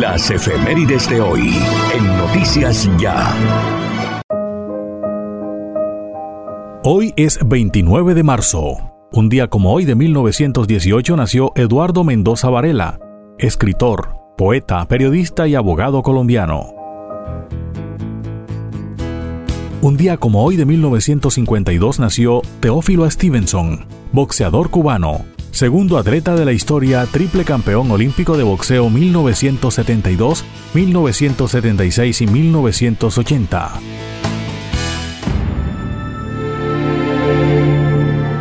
Las 0.00 0.30
efemérides 0.30 1.10
de 1.10 1.20
hoy 1.20 1.50
en 1.94 2.06
Noticias 2.16 2.88
Ya. 2.98 3.36
Hoy 6.82 7.12
es 7.16 7.38
29 7.44 8.14
de 8.14 8.22
marzo. 8.22 8.78
Un 9.12 9.28
día 9.28 9.48
como 9.48 9.74
hoy 9.74 9.84
de 9.84 9.94
1918 9.94 11.16
nació 11.16 11.52
Eduardo 11.54 12.02
Mendoza 12.02 12.48
Varela, 12.48 12.98
escritor, 13.36 14.14
poeta, 14.38 14.88
periodista 14.88 15.46
y 15.46 15.54
abogado 15.54 16.02
colombiano. 16.02 16.72
Un 19.82 19.98
día 19.98 20.16
como 20.16 20.42
hoy 20.44 20.56
de 20.56 20.64
1952 20.64 22.00
nació 22.00 22.40
Teófilo 22.60 23.10
Stevenson, 23.10 23.84
boxeador 24.12 24.70
cubano, 24.70 25.26
segundo 25.50 25.98
atleta 25.98 26.34
de 26.34 26.44
la 26.44 26.52
historia, 26.52 27.06
triple 27.06 27.44
campeón 27.44 27.90
olímpico 27.90 28.36
de 28.36 28.42
boxeo 28.42 28.90
1972, 28.90 30.44
1976 30.74 32.20
y 32.20 32.26
1980. 32.26 33.80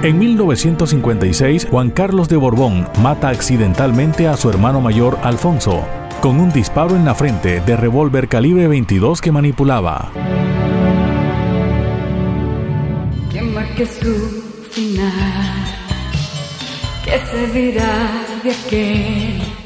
En 0.02 0.18
1956, 0.18 1.68
Juan 1.70 1.90
Carlos 1.90 2.30
de 2.30 2.38
Borbón 2.38 2.88
mata 3.02 3.28
accidentalmente 3.28 4.30
a 4.30 4.38
su 4.38 4.50
hermano 4.50 4.80
mayor 4.80 5.20
Alfonso, 5.24 5.86
con 6.22 6.40
un 6.40 6.54
disparo 6.54 6.96
en 6.96 7.04
la 7.04 7.16
frente 7.16 7.60
de 7.60 7.76
revólver 7.76 8.30
calibre 8.30 8.70
22 8.70 9.20
que 9.20 9.34
manipulaba. 9.34 10.10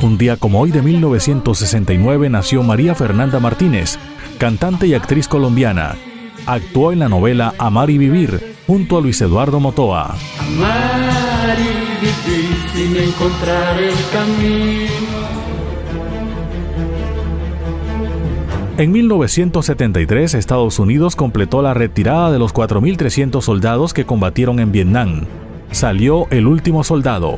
Un 0.02 0.18
día 0.18 0.38
como 0.38 0.62
hoy 0.62 0.72
de 0.72 0.82
1969 0.82 2.30
nació 2.30 2.64
María 2.64 2.96
Fernanda 2.96 3.40
Martínez, 3.40 3.98
cantante 4.38 4.88
y 4.88 4.94
actriz 4.94 5.28
colombiana. 5.28 5.96
Actuó 6.46 6.92
en 6.92 7.00
la 7.00 7.10
novela 7.10 7.54
Amar 7.58 7.90
y 7.90 7.98
Vivir, 7.98 8.56
junto 8.66 8.98
a 8.98 9.02
Luis 9.02 9.20
Eduardo 9.22 9.60
Motoa. 9.60 10.16
Amar 10.40 11.58
y 11.60 12.32
vivir 12.32 12.58
sin 12.74 12.96
encontrar 12.98 13.80
el 13.80 13.94
camino. 14.12 15.14
En 18.78 18.92
1973, 18.92 20.34
Estados 20.34 20.80
Unidos 20.80 21.16
completó 21.16 21.62
la 21.62 21.74
retirada 21.74 22.32
de 22.32 22.40
los 22.40 22.54
4.300 22.54 23.42
soldados 23.42 23.94
que 23.94 24.06
combatieron 24.06 24.60
en 24.60 24.72
Vietnam. 24.72 25.26
Salió 25.74 26.28
el 26.30 26.46
último 26.46 26.84
soldado. 26.84 27.36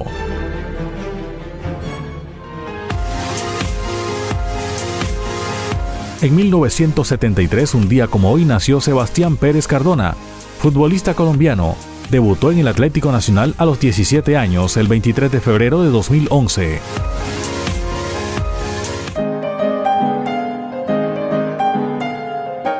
En 6.21 6.35
1973, 6.35 7.73
un 7.75 7.87
día 7.87 8.07
como 8.07 8.31
hoy, 8.31 8.43
nació 8.43 8.81
Sebastián 8.81 9.37
Pérez 9.37 9.67
Cardona, 9.67 10.15
futbolista 10.59 11.13
colombiano, 11.13 11.77
debutó 12.11 12.51
en 12.51 12.59
el 12.59 12.67
Atlético 12.67 13.09
Nacional 13.09 13.55
a 13.57 13.65
los 13.65 13.79
17 13.79 14.35
años 14.35 14.75
el 14.75 14.89
23 14.89 15.31
de 15.31 15.39
febrero 15.39 15.81
de 15.81 15.89
2011. 15.89 16.81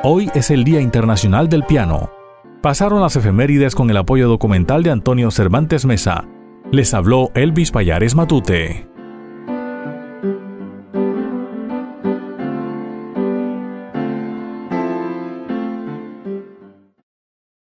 Hoy 0.04 0.30
es 0.36 0.52
el 0.52 0.66
Día 0.66 0.82
Internacional 0.82 1.48
del 1.48 1.64
Piano. 1.64 2.25
Pasaron 2.66 3.00
las 3.00 3.16
efemérides 3.16 3.76
con 3.76 3.92
el 3.92 3.98
apoyo 3.98 4.28
documental 4.28 4.82
de 4.82 4.90
Antonio 4.90 5.30
Cervantes 5.30 5.86
Mesa. 5.86 6.26
Les 6.72 6.96
habló 6.96 7.30
Elvis 7.36 7.70
Payares 7.70 8.16
Matute. 8.16 8.95